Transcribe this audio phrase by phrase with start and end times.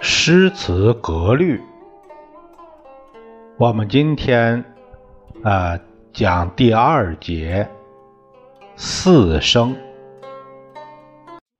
[0.00, 1.60] 诗词格律，
[3.58, 4.64] 我们今天
[5.42, 5.78] 啊
[6.14, 7.68] 讲第二节
[8.74, 9.76] 四声。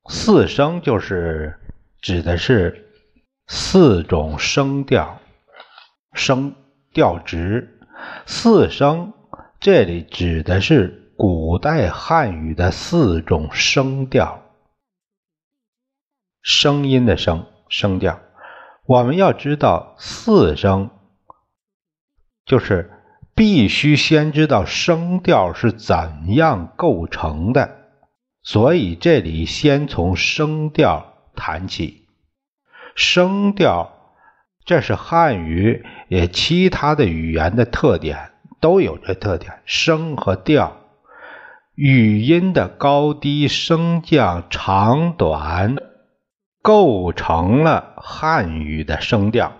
[0.08, 1.54] 四声就是
[2.04, 2.86] 指的是
[3.46, 5.22] 四种声调，
[6.12, 6.54] 声
[6.92, 7.80] 调值。
[8.26, 9.14] 四声
[9.58, 14.42] 这里指的是古代汉语的四种声调，
[16.42, 18.20] 声音的声声调。
[18.84, 20.90] 我们要知道四声，
[22.44, 22.92] 就是
[23.34, 27.78] 必须先知道声调是怎样构成的，
[28.42, 32.06] 所以这里先从声调谈起。
[32.94, 33.92] 声调，
[34.64, 39.60] 这是汉语也其他的语言的特点，都有这特点。
[39.64, 40.76] 声和调，
[41.74, 45.76] 语音的高低升降长短。
[46.62, 49.52] 构成了汉语的声调，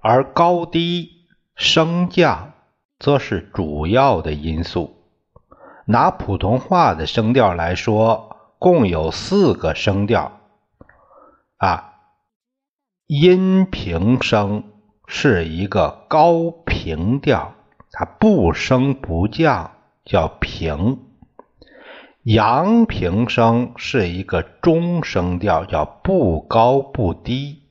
[0.00, 2.52] 而高低升降
[3.00, 4.94] 则是主要的因素。
[5.86, 10.37] 拿普通话的声调来说，共有四个声调。
[11.58, 11.94] 啊，
[13.06, 14.64] 阴平声
[15.06, 17.54] 是一个高平调，
[17.90, 19.72] 它不升不降，
[20.04, 21.04] 叫平。
[22.22, 27.62] 阳平声是一个中声调，叫不高不低，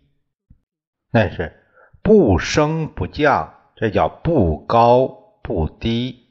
[1.11, 1.63] 那是
[2.01, 5.07] 不升不降，这叫不高
[5.43, 6.25] 不低，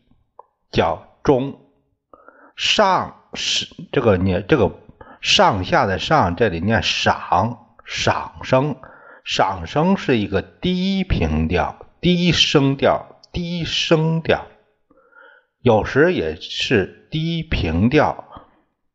[0.71, 1.59] 叫中。
[2.57, 4.73] 上是这个你这个
[5.20, 8.77] 上下的上，这里念赏赏声，
[9.25, 14.47] 赏声是一个低平调，低声调，低声调。
[15.60, 18.25] 有时也是低平调，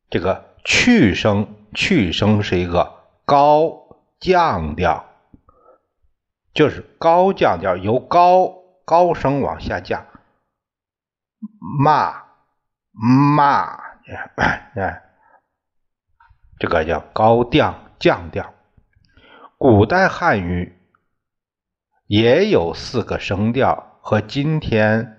[0.09, 2.93] 这个去声去声是一个
[3.25, 5.05] 高降调，
[6.53, 8.53] 就是高降调由高
[8.85, 10.05] 高声往下降，
[11.83, 12.23] 骂
[12.93, 13.77] 骂，
[14.75, 15.03] 哎，
[16.61, 18.53] 这个叫高调降调。
[19.57, 20.77] 古代汉语
[22.05, 25.17] 也有四个声调，和今天。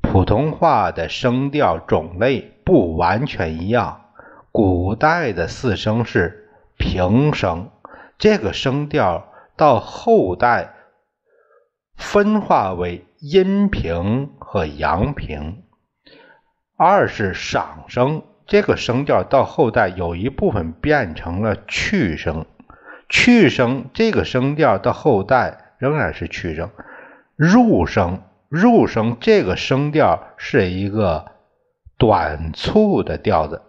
[0.00, 4.10] 普通话的声调种类不完全一样。
[4.50, 7.70] 古代的四声是平声，
[8.18, 10.74] 这个声调到后代
[11.94, 15.62] 分化为阴平和阳平。
[16.76, 22.44] 二是赏声，这个声调到后代有一部分变成了去声。
[23.08, 26.68] 去声这个声调到后代仍然是去声。
[27.34, 28.24] 入声。
[28.50, 31.32] 入声这个声调是一个
[31.96, 33.62] 短促的调子。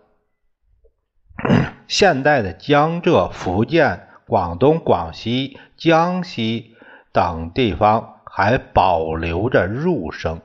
[1.88, 6.76] 现代的江浙、福建、广东、广西、江西
[7.14, 10.42] 等地方还保留着入声，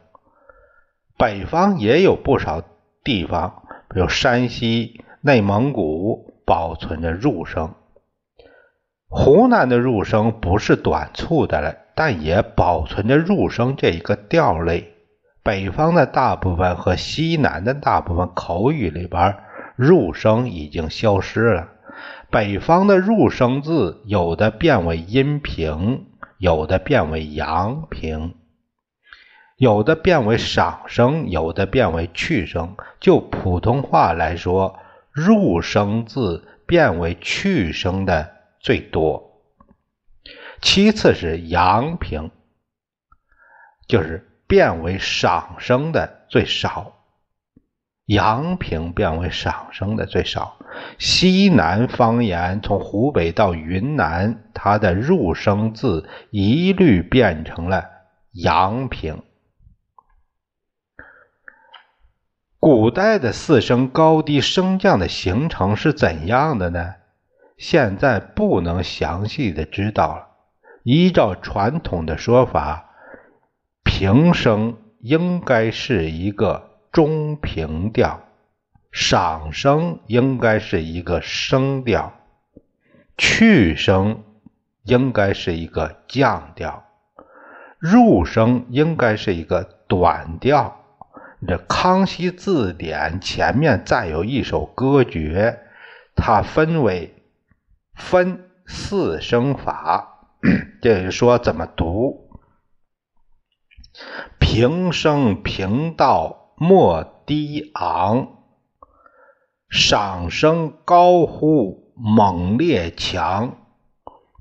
[1.16, 2.62] 北方也有不少
[3.02, 7.74] 地方，比如山西、内蒙古保存着入声。
[9.08, 11.74] 湖南的入声不是短促的了。
[11.98, 14.94] 但也保存着入声这一个调类。
[15.42, 19.34] 北方的大部分和西南的大部分口语里边，
[19.74, 21.70] 入声已经消失了。
[22.30, 26.06] 北方的入声字有的变为阴平，
[26.38, 28.36] 有的变为阳平，
[29.58, 32.76] 有的变为赏声，有的变为去声。
[33.00, 34.78] 就普通话来说，
[35.10, 39.42] 入声字变为去声的最多。
[40.62, 42.30] 其次是阳平，
[43.88, 46.92] 就是变为赏声的最少。
[48.06, 50.56] 阳平变为赏声的最少。
[50.98, 57.84] 西南方言从湖北到云南，它的入声字一律变成了
[58.32, 59.20] 阳平。
[62.60, 66.94] 古代的四声高低升降的形成是怎样的呢？
[67.56, 70.28] 现在不能详细的知道了。
[70.82, 72.90] 依照传统的说法，
[73.84, 78.20] 平声应该是一个中平调，
[78.90, 82.12] 赏声应该是一个升调，
[83.16, 84.24] 去声
[84.82, 86.84] 应该是一个降调，
[87.78, 90.77] 入声应该是一个短调。
[91.46, 95.60] 这《康熙字典》前面再有一首歌诀，
[96.14, 97.14] 它分为
[97.94, 98.44] 分。
[98.70, 100.28] 四声法，
[100.82, 102.28] 这是说怎么读。
[104.38, 108.42] 平声平道莫低昂，
[109.70, 113.56] 上声高呼猛烈强，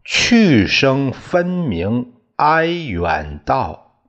[0.04, 4.02] 去声分明哀远道，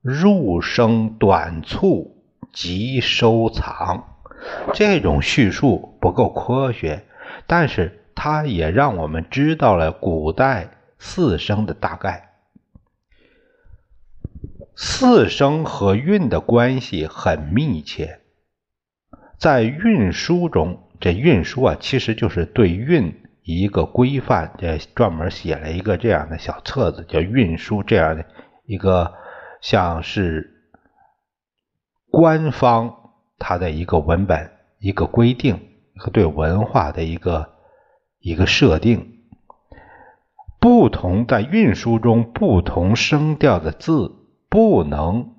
[0.00, 2.19] 入声短促
[2.52, 4.16] 即收藏。
[4.72, 7.04] 这种叙述不够科学，
[7.46, 12.30] 但是它也让我们知道了古代四声的大概。
[14.74, 18.20] 四声和韵的关系很密切，
[19.38, 28.24] 在韵书中，这韵书啊，其实就是对韵一个规范，这专门写了一个这样的小册子，叫韵书，这样的
[28.64, 29.12] 一个
[29.60, 30.59] 像是
[32.10, 32.96] 官方。
[33.42, 35.58] 它的一个文本、一个规定
[35.96, 37.54] 和对文化的一个
[38.18, 39.22] 一个设定，
[40.60, 44.12] 不同在运输中不同声调的字
[44.50, 45.36] 不能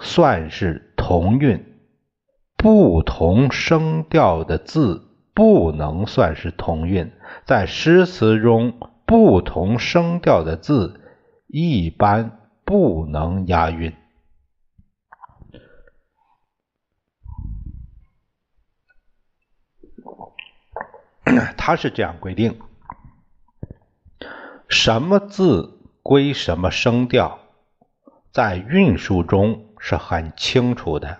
[0.00, 1.64] 算是同韵，
[2.56, 7.12] 不同声调的字不能算是同韵，
[7.44, 8.74] 在诗词中
[9.06, 11.00] 不同声调的字
[11.46, 12.32] 一般
[12.64, 13.92] 不能押韵。
[21.56, 22.58] 他是这样规定：
[24.68, 27.38] 什么字归什么声调，
[28.32, 31.18] 在韵书中是很清楚的。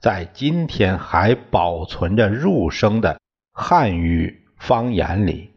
[0.00, 3.18] 在今天还保存着入声的
[3.52, 5.54] 汉语方言里，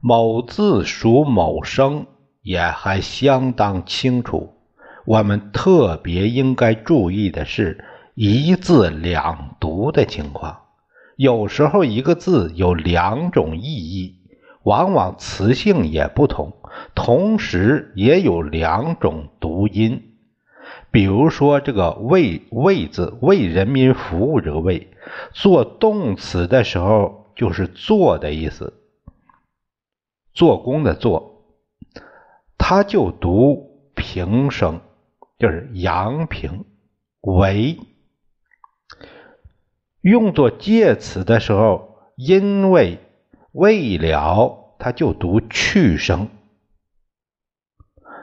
[0.00, 2.06] 某字属某声
[2.42, 4.54] 也还相当清楚。
[5.06, 7.82] 我们特别应该注意的是
[8.14, 10.60] 一字两读的情况。
[11.20, 14.16] 有时候一个字有两种意义，
[14.62, 16.54] 往往词性也不同，
[16.94, 20.14] 同时也有两种读音。
[20.90, 24.88] 比如说这个“为”“为”字，为人民服务这个“为”，
[25.34, 28.72] 做动词的时候就是做的意思，
[30.32, 31.44] 做工的“做”，
[32.56, 34.80] 它就读平声，
[35.38, 36.64] 就是阳平，
[37.20, 37.78] 为。
[40.02, 42.98] 用作介词的时候，因为
[43.52, 46.28] 未了，它就读去声。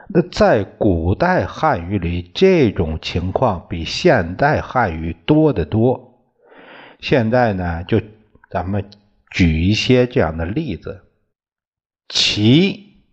[0.09, 6.33] 那在古代汉语里，这种情况比现代汉语多得多。
[7.00, 8.01] 现在呢，就
[8.50, 8.89] 咱们
[9.29, 11.03] 举一些这样的例子：
[12.09, 13.03] 其、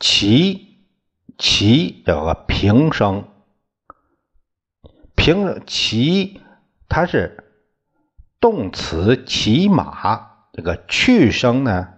[0.00, 0.78] 其、
[1.38, 3.28] 其这个平声，
[5.14, 6.40] 平其，
[6.88, 7.38] 它是。
[8.42, 11.94] 动词骑马，这个去声呢？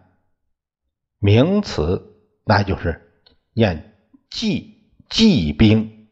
[1.19, 3.17] 名词那就是
[3.55, 3.97] 念
[4.31, 6.07] 骑骑兵。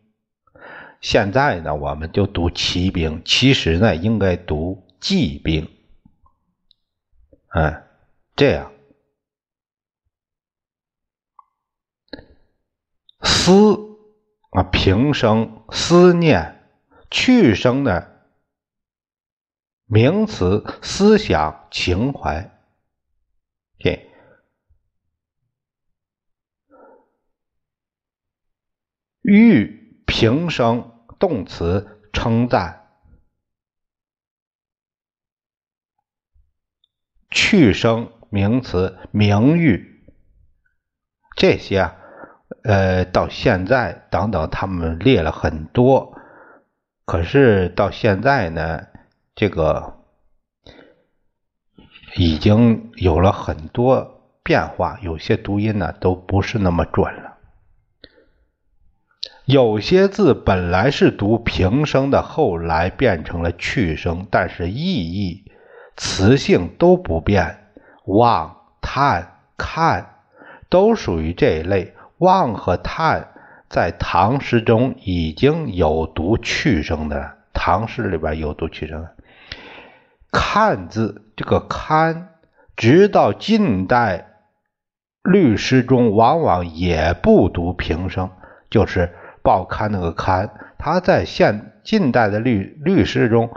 [1.03, 5.69] 现在呢，我们就读骑兵，其实呢应该读骑兵。
[7.49, 7.83] 嗯，
[8.35, 8.73] 这样
[13.21, 13.77] 思
[14.53, 16.71] 啊平声思念，
[17.11, 18.12] 去声呢？
[19.93, 22.51] 名词思想情怀，
[23.79, 24.11] 对。
[29.21, 32.87] 欲平声动词称赞，
[37.29, 40.11] 去声名词名誉，
[41.37, 41.97] 这些啊，
[42.65, 46.19] 呃，到现在等等，他们列了很多，
[47.05, 48.87] 可是到现在呢？
[49.35, 49.99] 这个
[52.17, 57.39] 已经有了很多变化，有些读音呢都不是那么准了。
[59.45, 65.51] 有些字本来是读平声的，后来变成了去声，但是意义、
[65.97, 67.59] 词性都不变。
[68.05, 70.17] 望、叹、看
[70.69, 71.95] 都属于这一类。
[72.19, 73.33] 望和叹
[73.69, 79.12] 在唐诗中已经有读去声的，唐诗里边有读去声的。
[80.33, 82.31] 看字，这个看，
[82.75, 84.39] 直到近代
[85.23, 88.31] 律诗中，往往也不读平声，
[88.71, 90.51] 就是报刊那个刊。
[90.79, 93.51] 他在现近代的律律诗中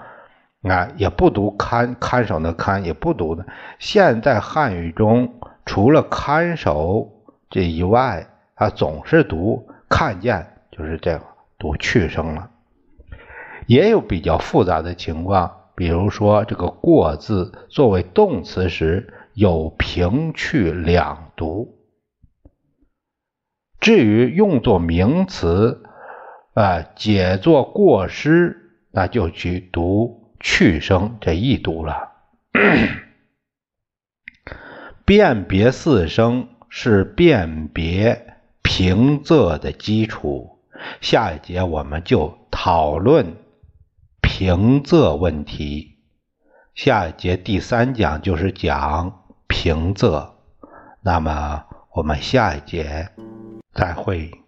[0.63, 3.45] 啊，也不读看看守的看，也不读的。
[3.79, 7.09] 现在汉语中，除了看守
[7.49, 11.21] 这以外，啊，总是读看见，就是这样
[11.57, 12.49] 读去声了。
[13.65, 15.61] 也有比较复杂的情况。
[15.75, 21.77] 比如说，这个“过”字作为动词时，有平去两读。
[23.79, 25.83] 至于用作名词，
[26.53, 32.13] 啊，解作过失，那就去读去声这一读了。
[35.05, 40.59] 辨别四声是辨别平仄的基础。
[41.01, 43.35] 下一节我们就讨论
[44.37, 45.95] 平仄问题。
[46.73, 50.29] 下一节第三讲就是讲平仄。
[50.99, 51.63] 那么
[51.93, 53.07] 我们下一节。
[53.71, 54.44] 再会。